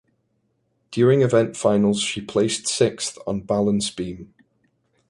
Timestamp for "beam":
3.91-4.33